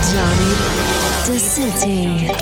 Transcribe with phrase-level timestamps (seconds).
[0.00, 0.54] Johnny
[1.28, 2.32] DeCity.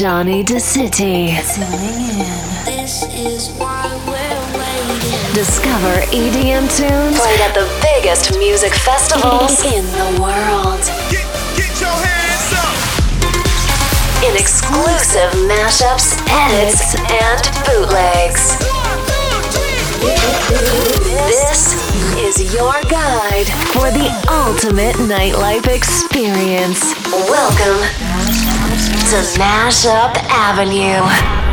[0.00, 1.36] Johnny DeCity.
[2.64, 5.34] This is why we're waiting.
[5.34, 10.80] Discover EDM tunes played at the biggest music festivals in the world.
[11.12, 12.76] Get, get your hands up.
[14.24, 18.75] In exclusive mashups, edits, and bootlegs.
[21.26, 21.74] This
[22.18, 26.94] is your guide for the ultimate nightlife experience.
[27.10, 27.80] Welcome
[29.10, 31.45] to Mashup Avenue.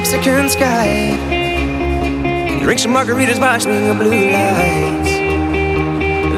[0.00, 1.14] Mexican sky.
[2.62, 5.10] Drink some margaritas watching the blue lights.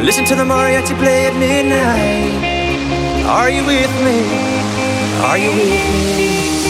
[0.05, 3.25] Listen to the mariachi play at midnight.
[3.25, 4.19] Are you with me?
[5.23, 6.62] Are you with me?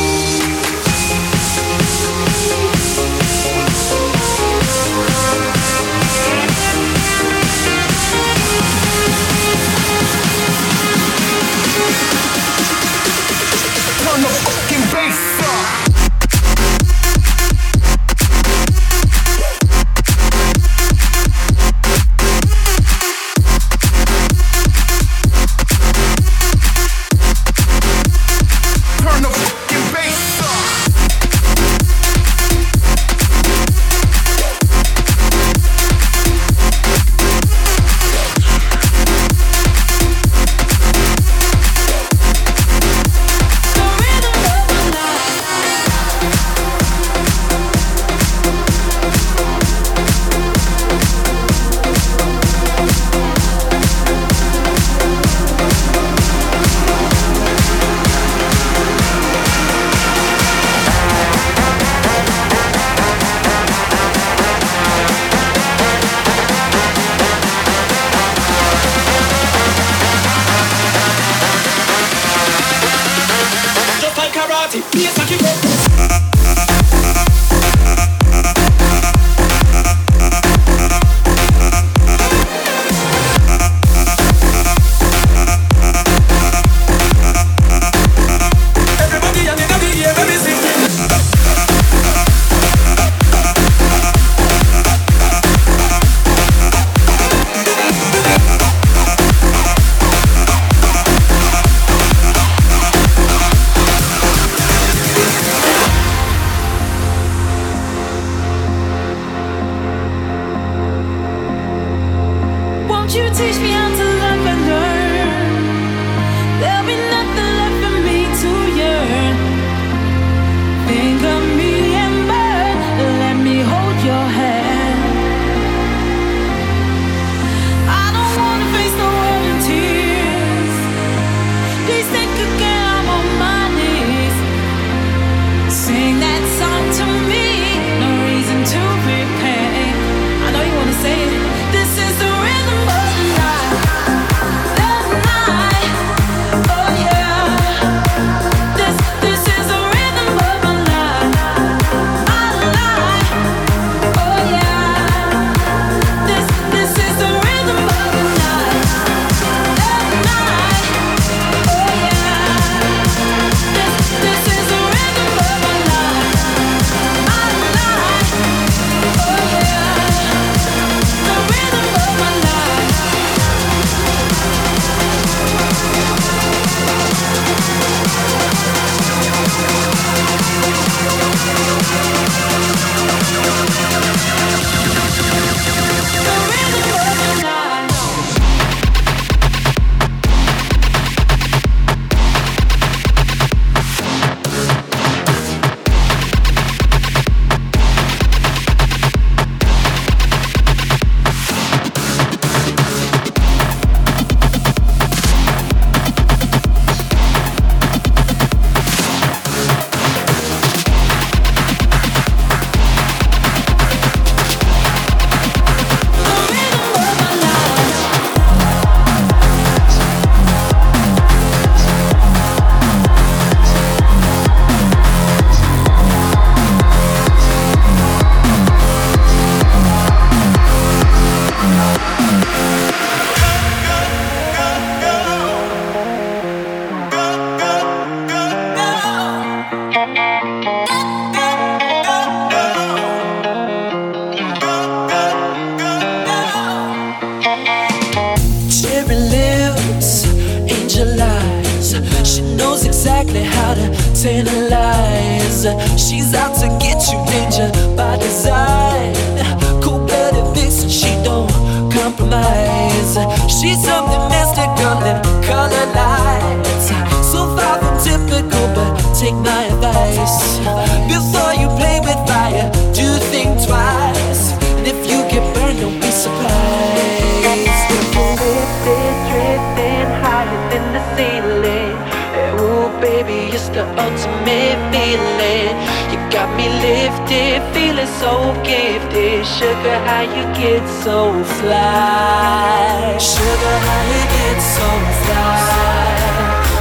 [288.73, 289.45] gifted.
[289.45, 291.19] Sugar, how you get so
[291.59, 293.17] fly?
[293.19, 294.89] Sugar, how you get so
[295.23, 296.23] fly?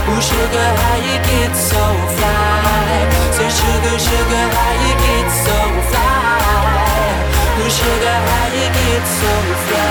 [0.09, 1.83] Ooh, sugar, how you get so
[2.15, 2.95] fly?
[3.35, 5.57] Say, sugar, sugar, how you get so
[5.89, 7.01] fly?
[7.59, 9.31] Ooh, sugar, how you get so
[9.65, 9.90] fly?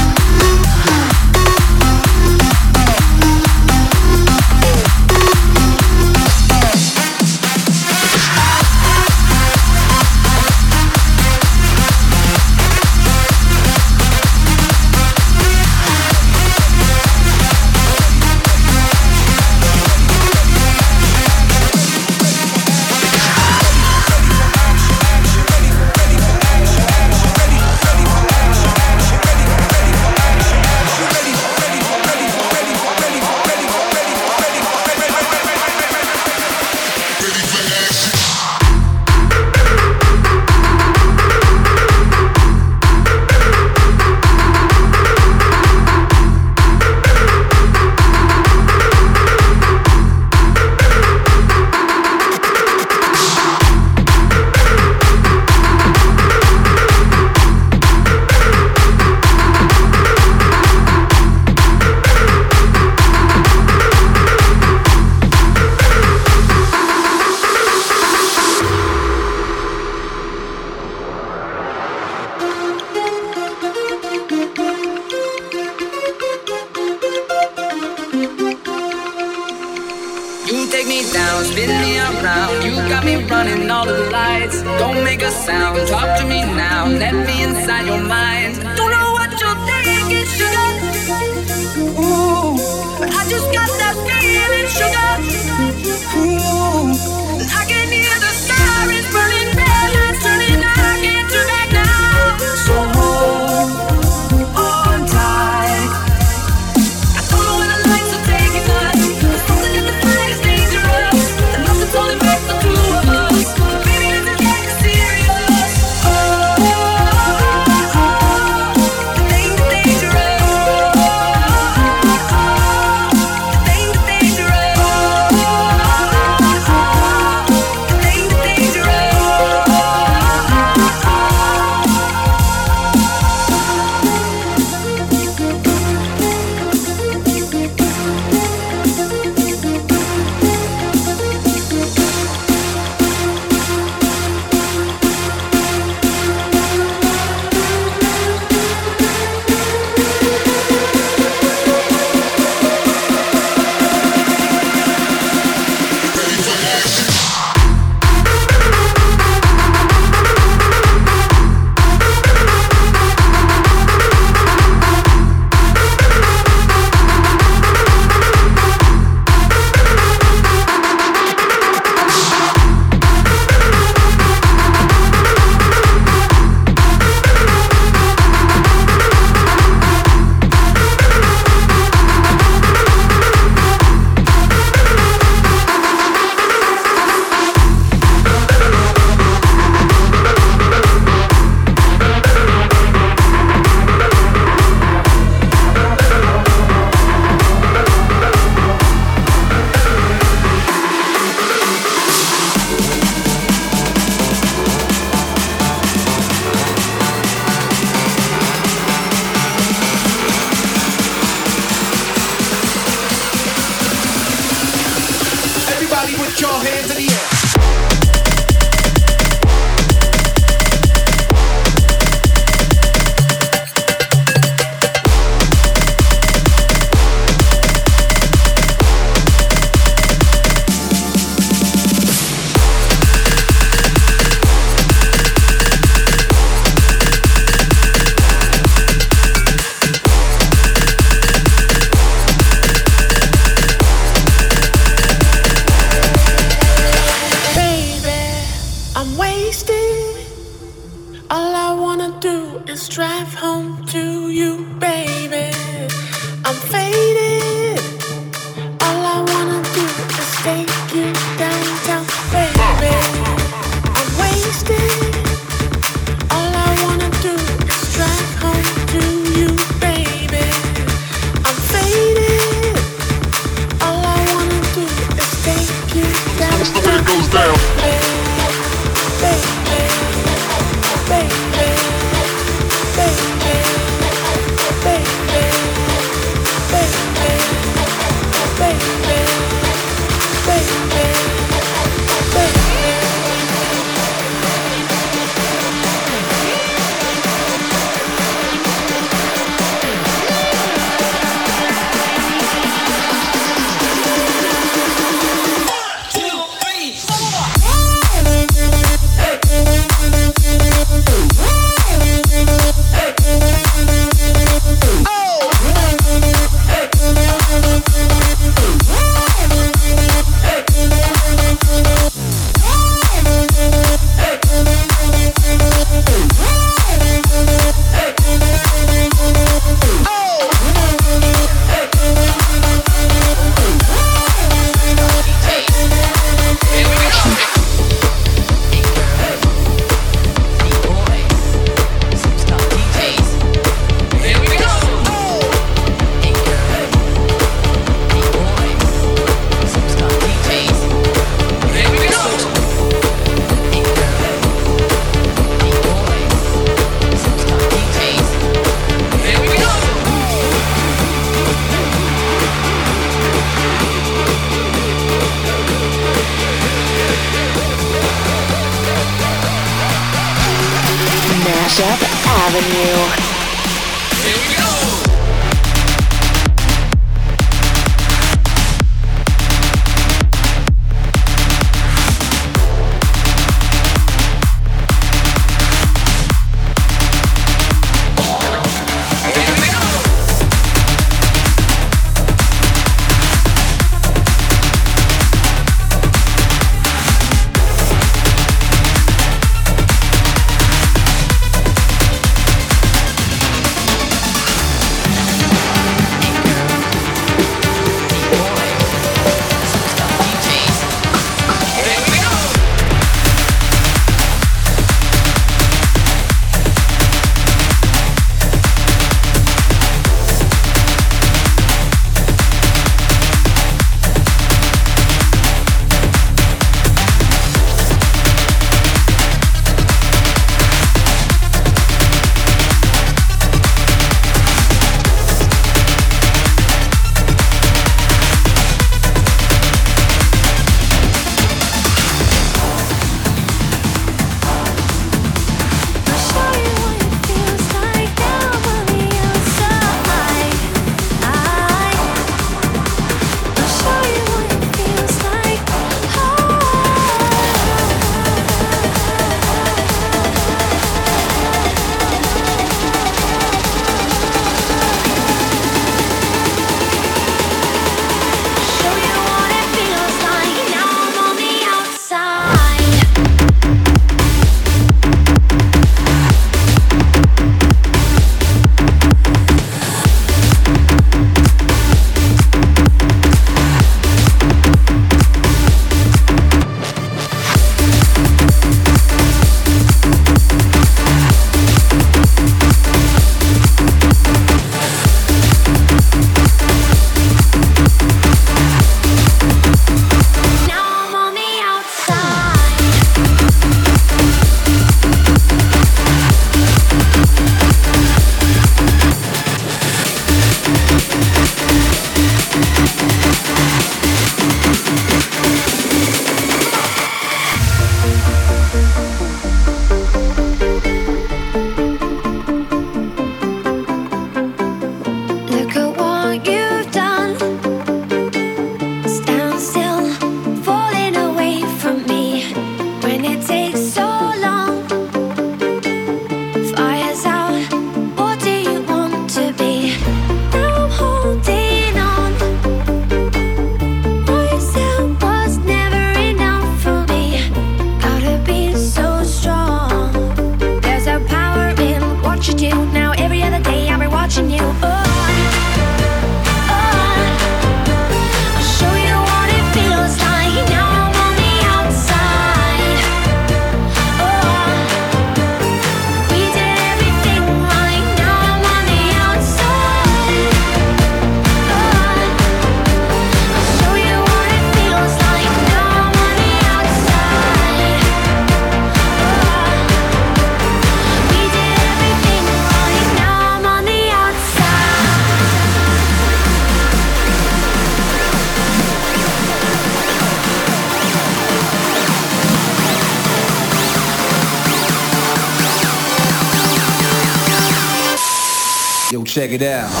[599.31, 600.00] Check it out.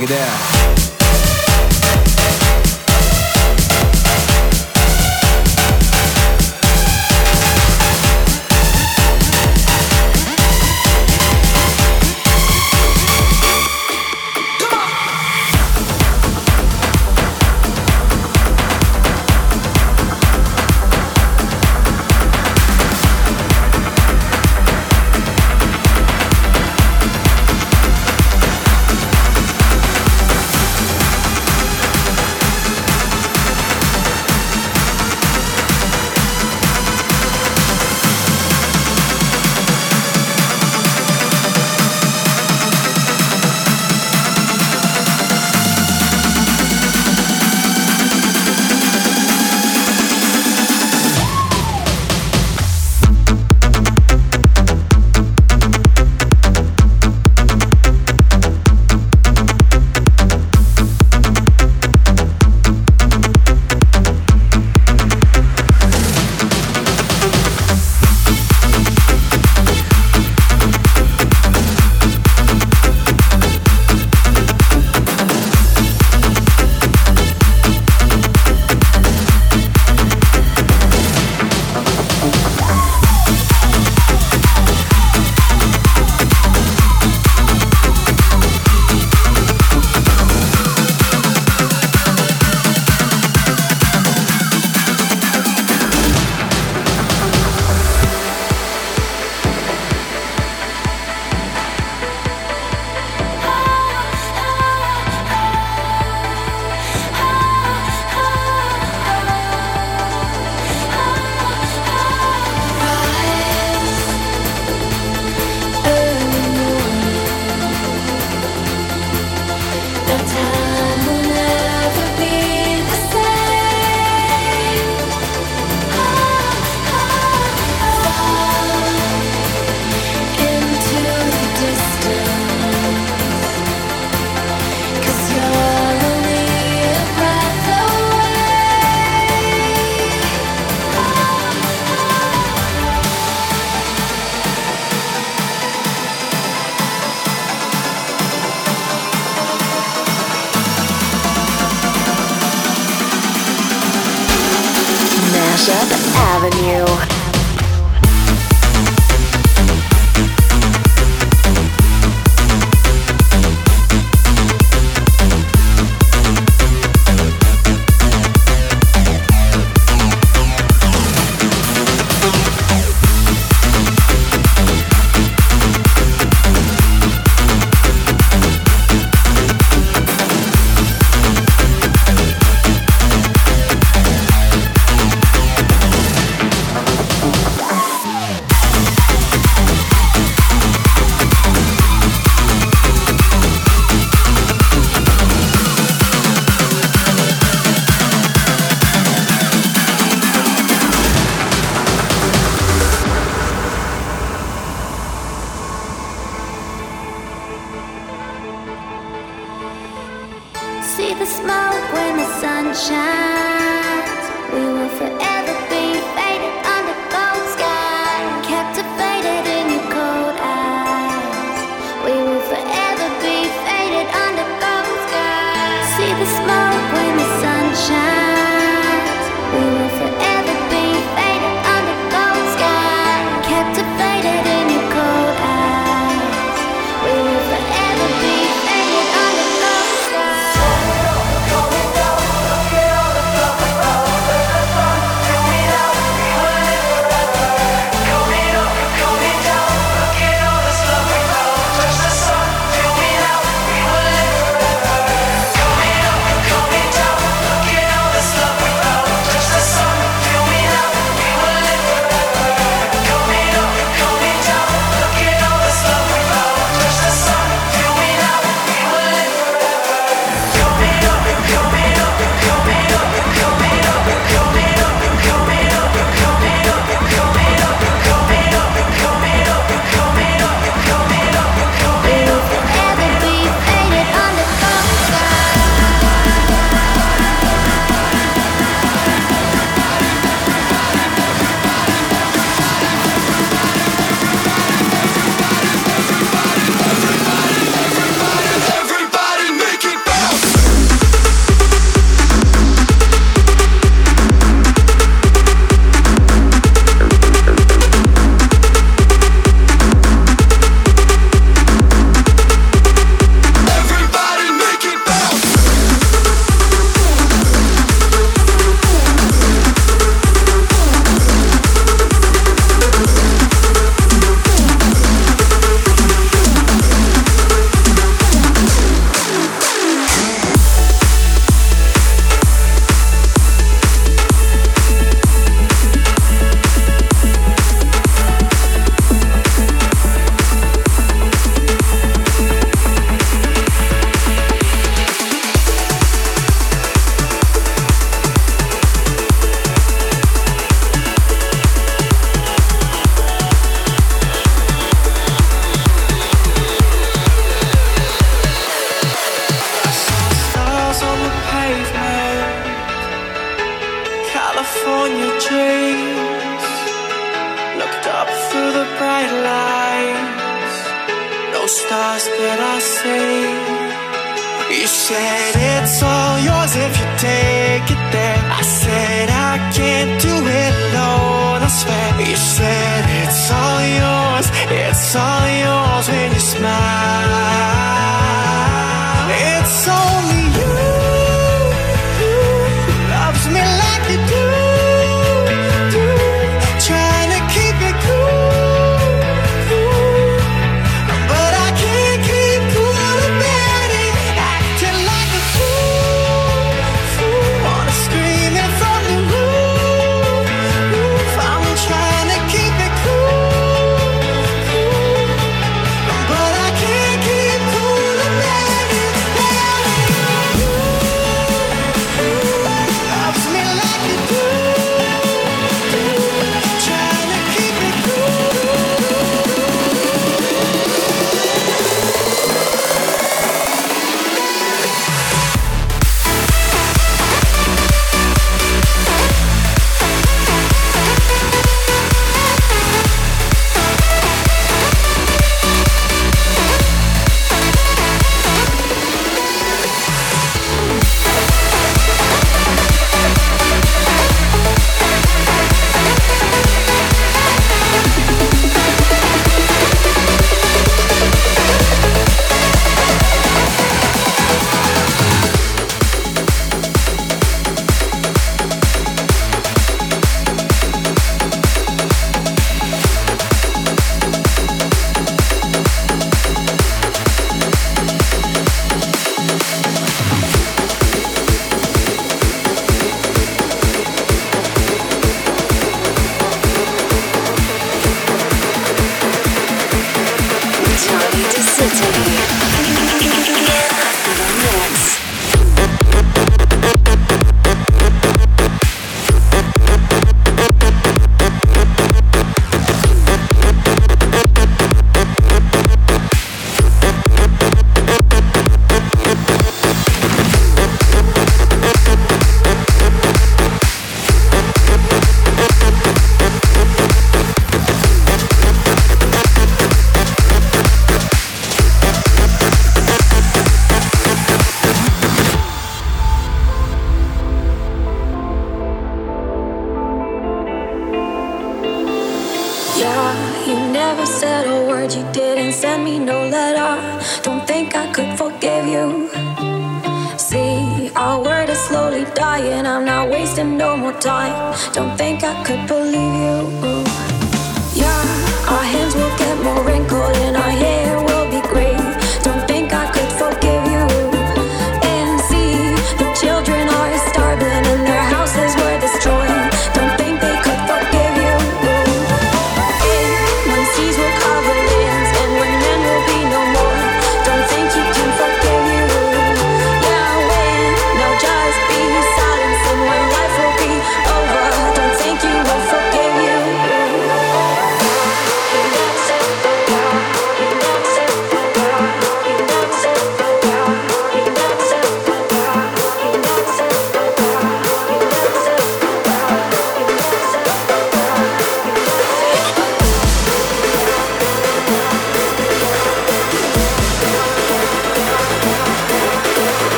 [0.00, 0.49] Check it out.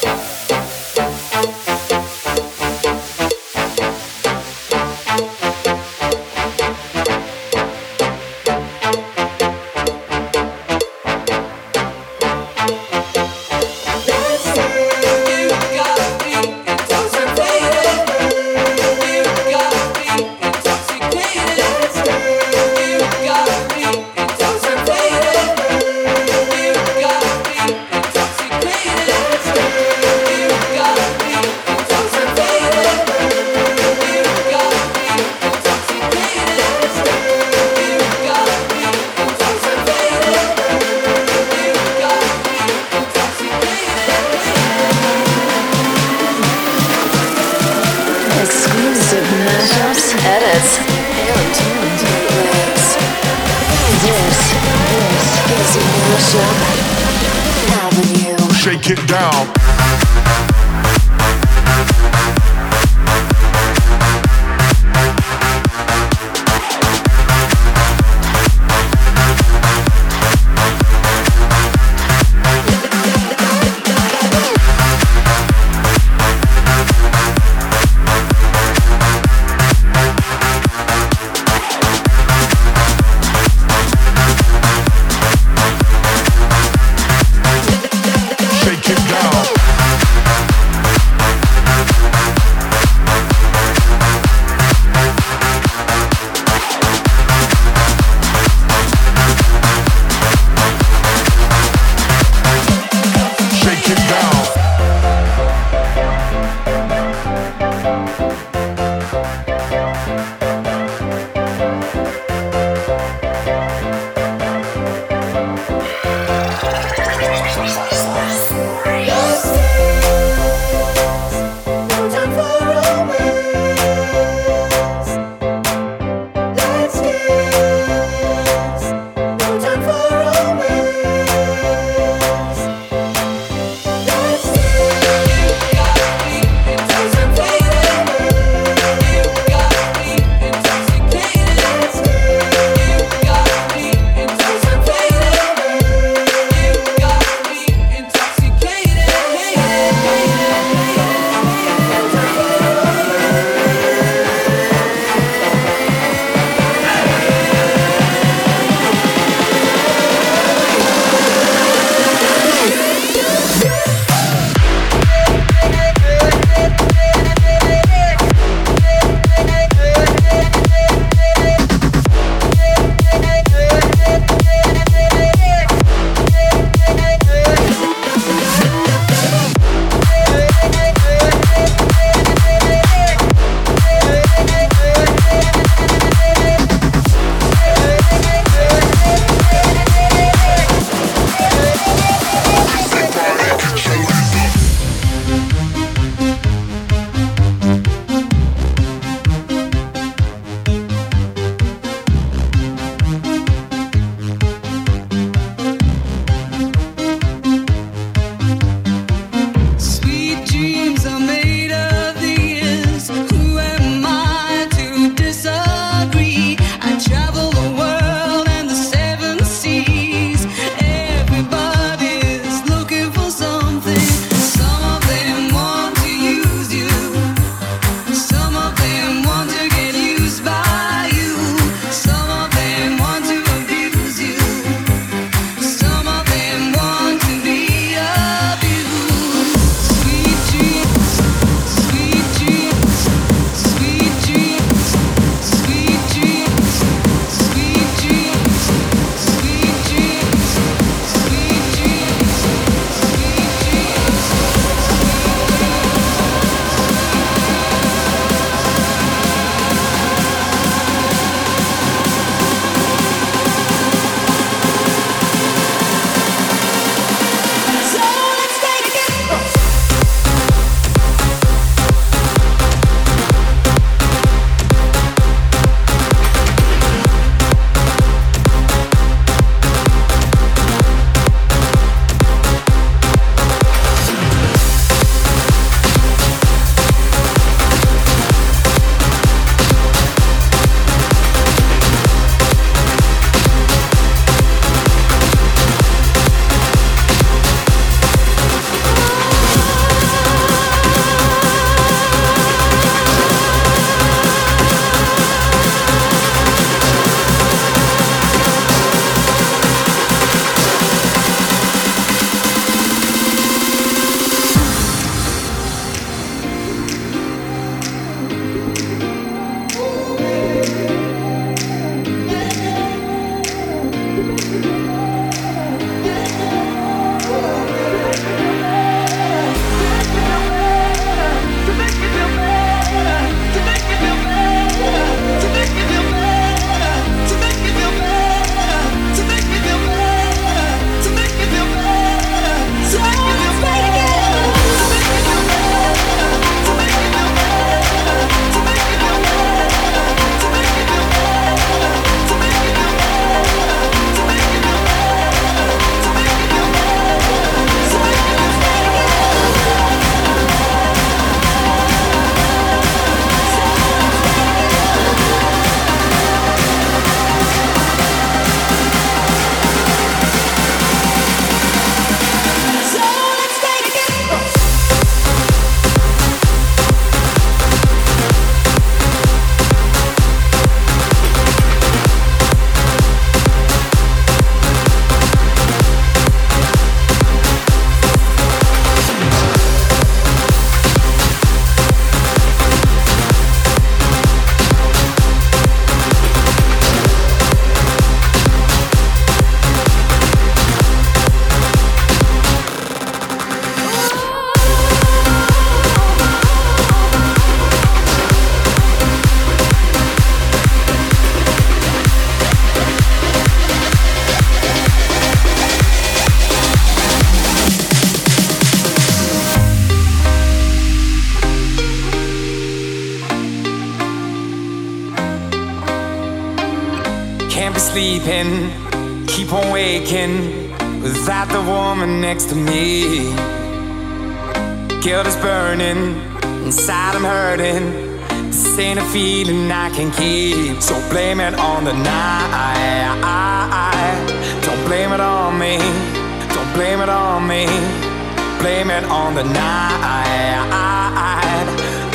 [0.00, 0.35] Down.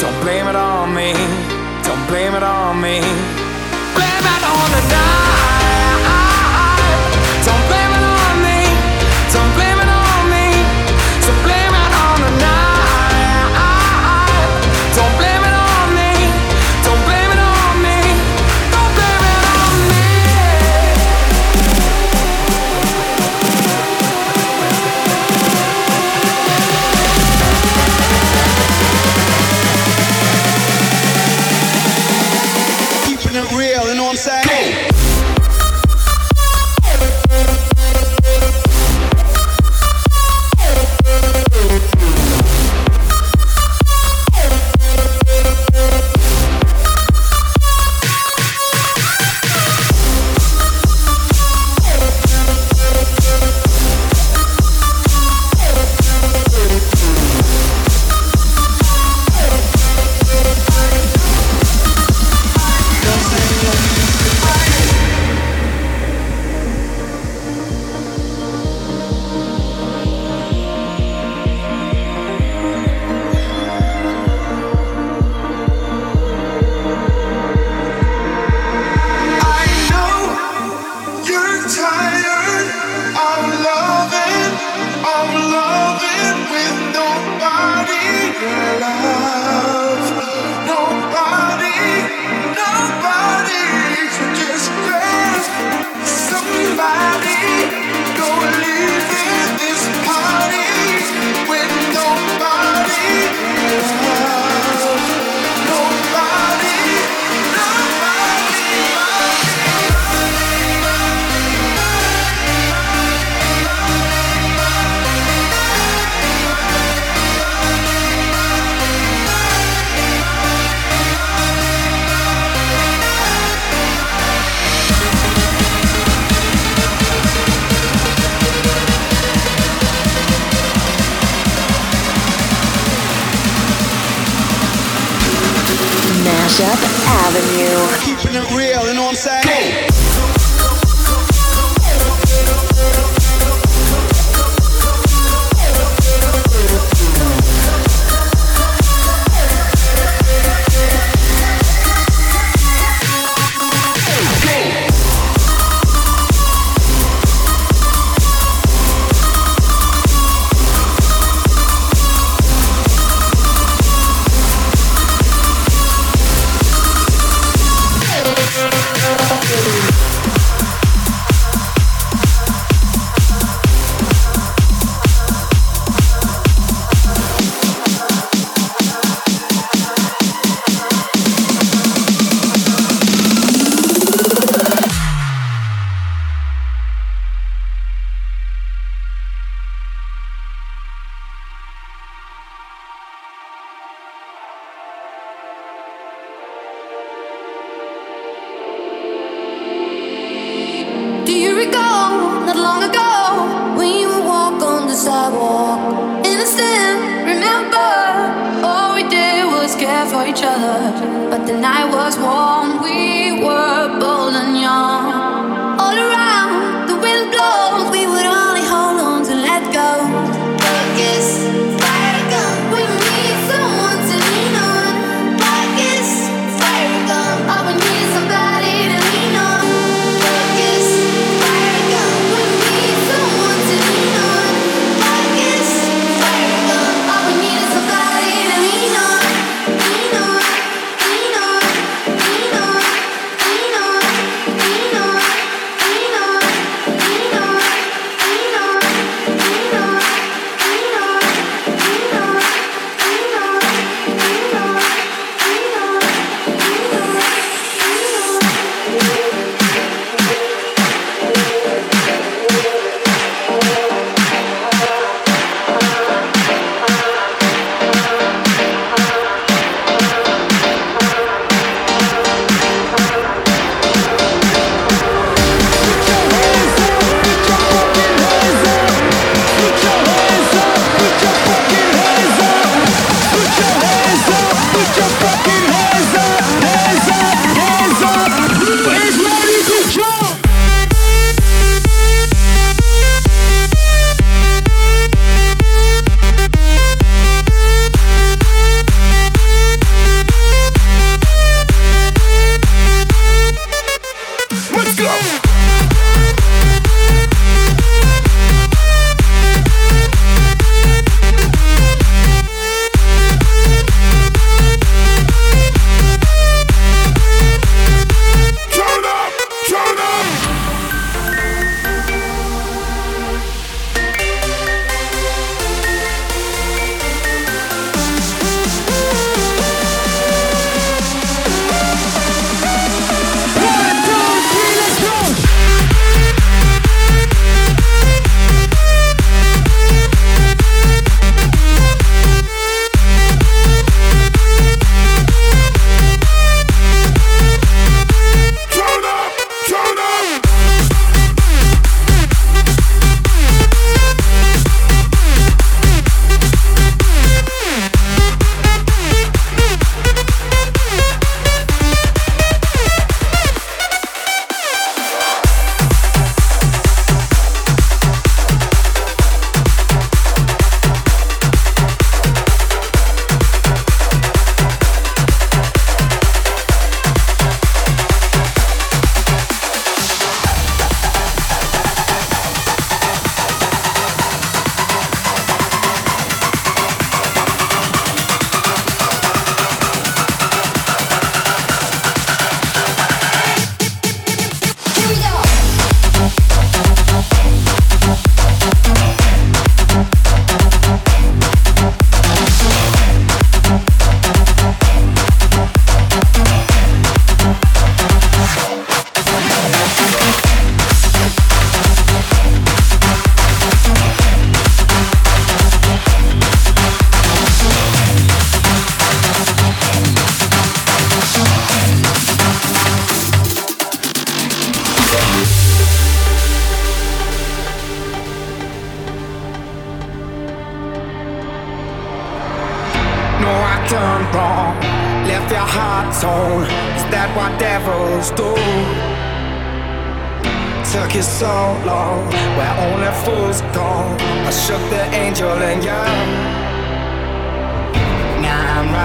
[0.01, 1.13] Don't blame it on me.
[1.83, 3.40] Don't blame it on me.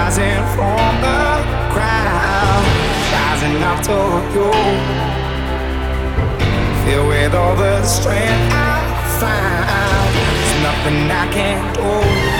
[0.07, 1.19] Rising from the
[1.73, 2.63] crowd,
[3.11, 3.97] rising up to
[4.33, 4.51] you.
[6.85, 12.36] Filled with all the strength I found, there's nothing I can't do.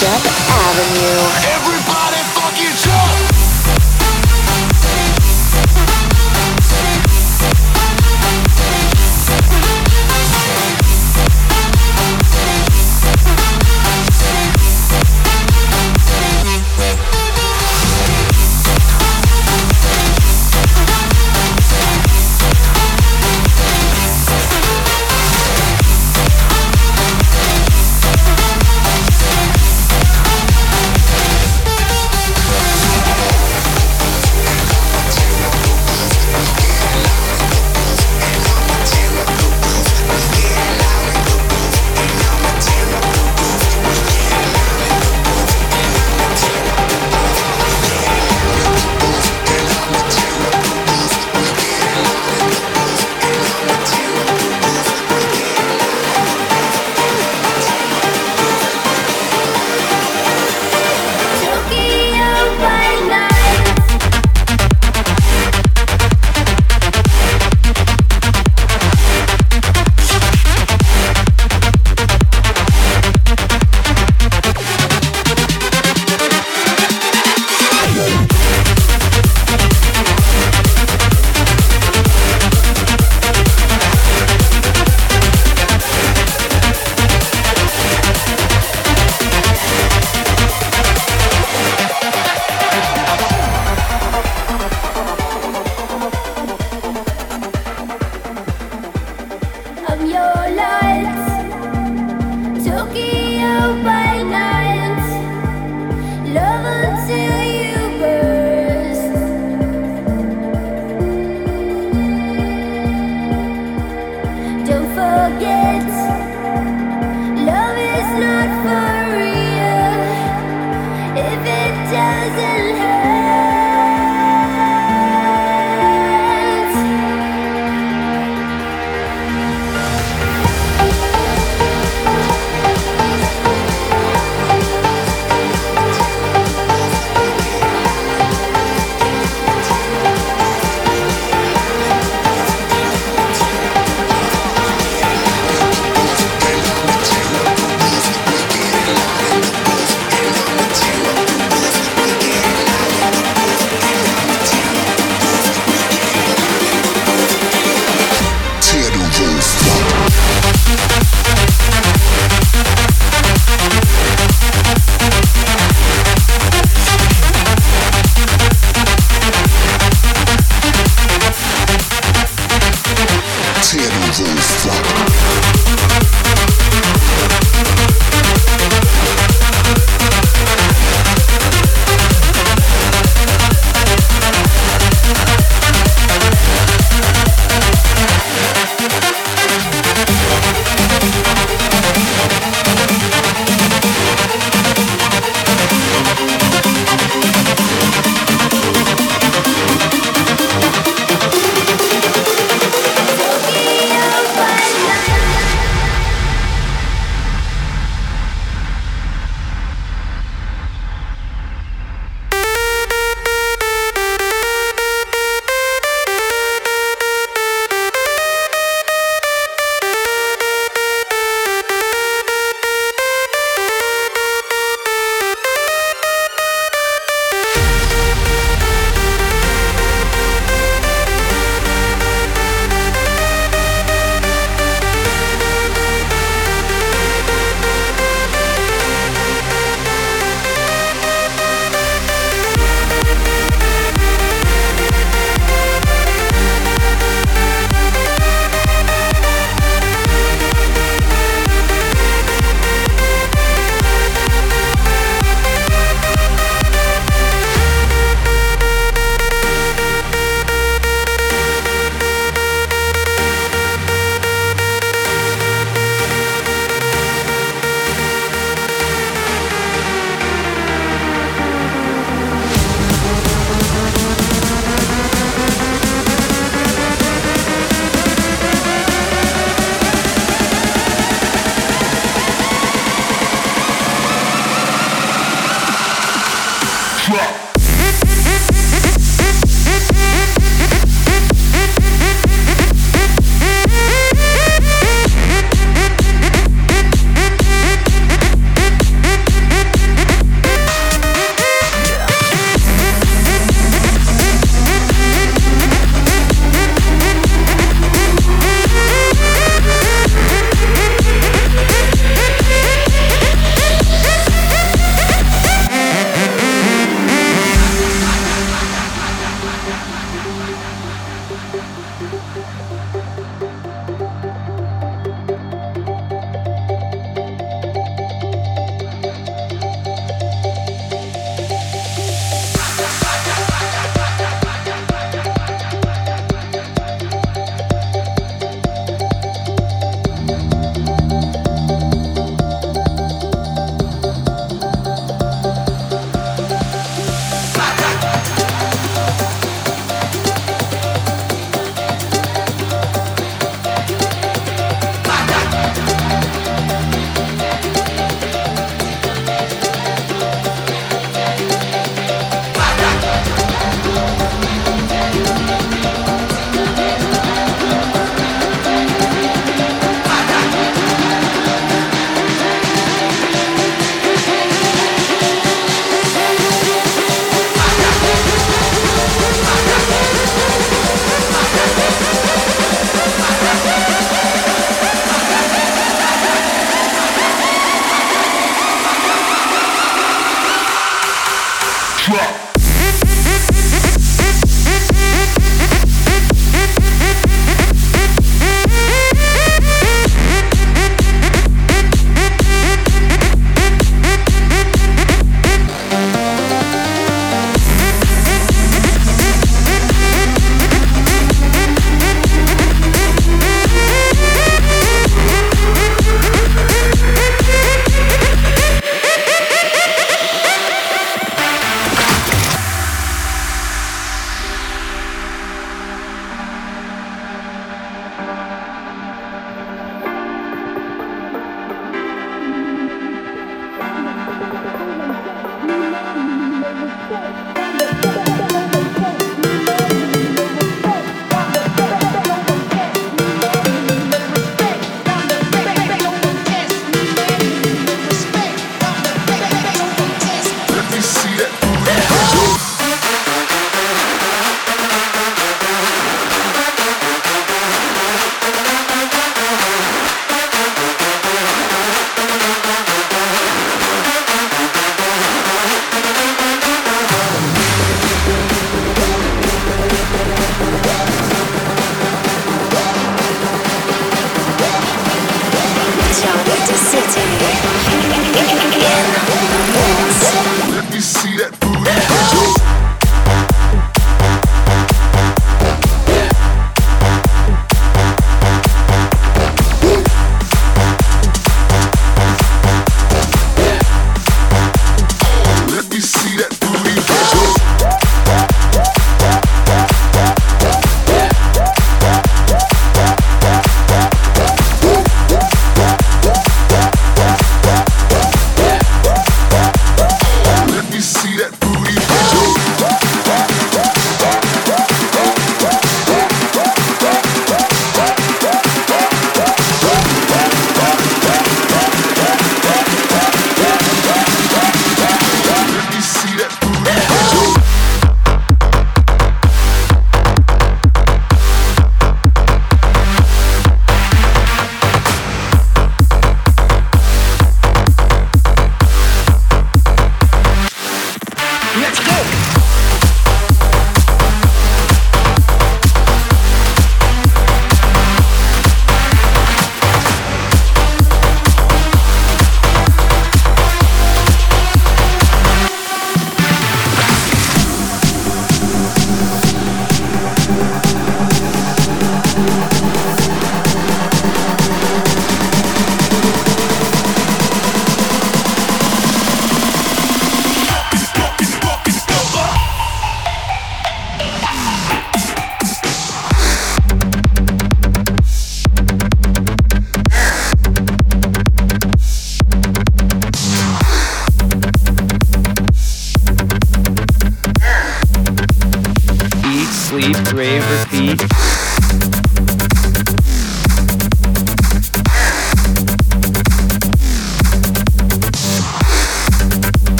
[0.00, 0.08] Jet
[0.48, 1.59] Avenue.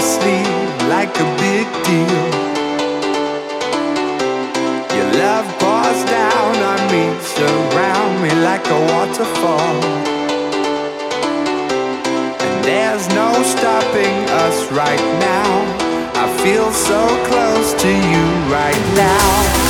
[0.00, 0.46] sleep
[0.88, 2.26] like a big deal.
[4.96, 7.04] Your love pours down on me,
[7.36, 9.78] surround me like a waterfall.
[12.44, 15.50] And there's no stopping us right now.
[16.22, 19.69] I feel so close to you right now.